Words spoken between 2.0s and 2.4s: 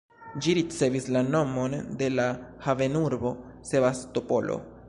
de la